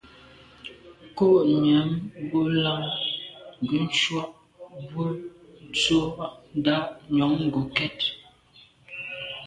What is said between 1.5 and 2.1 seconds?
nyam